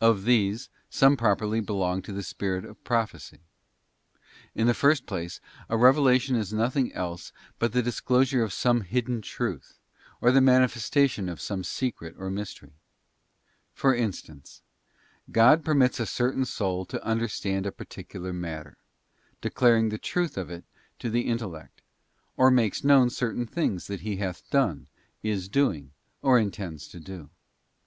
Of 0.00 0.24
these, 0.24 0.70
some 0.88 1.14
properly 1.14 1.60
belong 1.60 2.00
to 2.04 2.12
the 2.14 2.22
spirit 2.22 2.64
of 2.64 2.82
Prophecy. 2.84 3.40
In 4.54 4.66
the 4.66 4.72
first 4.72 5.04
place, 5.04 5.42
a 5.68 5.76
revelation 5.76 6.36
is 6.36 6.54
nothing 6.54 6.90
else 6.94 7.34
but 7.58 7.74
the 7.74 7.82
disclosure 7.82 8.42
of 8.42 8.54
some 8.54 8.80
hidden 8.80 9.20
truth, 9.20 9.78
or 10.22 10.32
the 10.32 10.40
manifestation 10.40 11.28
of 11.28 11.38
some 11.38 11.62
secret 11.62 12.14
or 12.16 12.30
mystery. 12.30 12.72
For 13.74 13.94
instance, 13.94 14.62
God 15.30 15.62
permits 15.66 16.00
a 16.00 16.06
certain 16.06 16.46
soul 16.46 16.86
to 16.86 17.04
understand 17.04 17.66
a 17.66 17.70
particular 17.70 18.32
matter, 18.32 18.78
declaring 19.42 19.90
the 19.90 19.98
truth 19.98 20.38
of 20.38 20.48
it 20.50 20.64
to 20.98 21.10
the 21.10 21.28
intellect, 21.28 21.82
or 22.38 22.50
makes 22.50 22.84
known 22.84 23.10
certain 23.10 23.44
things 23.44 23.86
that 23.88 24.00
He 24.00 24.16
hath 24.16 24.48
done, 24.48 24.86
is 25.22 25.46
doing, 25.50 25.90
or 26.22 26.38
intends 26.38 26.88
to 26.88 26.98
do. 27.00 27.28